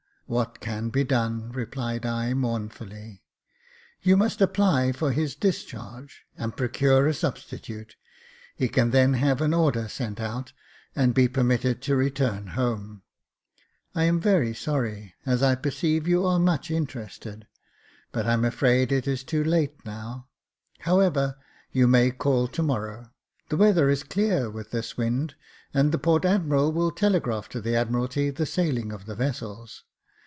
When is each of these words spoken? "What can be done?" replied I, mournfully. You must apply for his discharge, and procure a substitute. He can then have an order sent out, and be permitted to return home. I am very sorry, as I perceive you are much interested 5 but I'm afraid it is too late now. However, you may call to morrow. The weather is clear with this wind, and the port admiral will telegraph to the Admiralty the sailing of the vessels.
"What 0.31 0.61
can 0.61 0.87
be 0.91 1.03
done?" 1.03 1.51
replied 1.51 2.05
I, 2.05 2.33
mournfully. 2.33 3.21
You 4.01 4.15
must 4.15 4.39
apply 4.39 4.93
for 4.93 5.11
his 5.11 5.35
discharge, 5.35 6.23
and 6.37 6.55
procure 6.55 7.05
a 7.05 7.13
substitute. 7.13 7.97
He 8.55 8.69
can 8.69 8.91
then 8.91 9.15
have 9.15 9.41
an 9.41 9.53
order 9.53 9.89
sent 9.89 10.21
out, 10.21 10.53
and 10.95 11.13
be 11.13 11.27
permitted 11.27 11.81
to 11.81 11.97
return 11.97 12.47
home. 12.55 13.01
I 13.93 14.05
am 14.05 14.21
very 14.21 14.53
sorry, 14.53 15.15
as 15.25 15.43
I 15.43 15.53
perceive 15.55 16.07
you 16.07 16.25
are 16.25 16.39
much 16.39 16.71
interested 16.71 17.39
5 17.41 17.45
but 18.13 18.25
I'm 18.25 18.45
afraid 18.45 18.93
it 18.93 19.09
is 19.09 19.25
too 19.25 19.43
late 19.43 19.83
now. 19.85 20.29
However, 20.79 21.35
you 21.73 21.87
may 21.89 22.09
call 22.09 22.47
to 22.47 22.63
morrow. 22.63 23.11
The 23.49 23.57
weather 23.57 23.89
is 23.89 24.03
clear 24.03 24.49
with 24.49 24.71
this 24.71 24.95
wind, 24.95 25.35
and 25.73 25.91
the 25.91 25.99
port 25.99 26.23
admiral 26.23 26.71
will 26.71 26.91
telegraph 26.91 27.49
to 27.49 27.59
the 27.59 27.75
Admiralty 27.75 28.29
the 28.29 28.45
sailing 28.45 28.93
of 28.93 29.07
the 29.07 29.15
vessels. 29.15 29.83